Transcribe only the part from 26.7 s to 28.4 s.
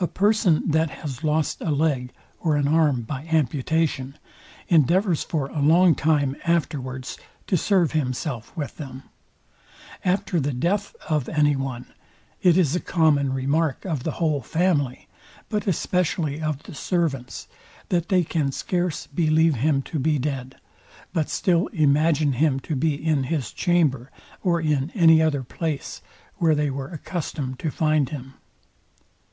were accustomed to find him.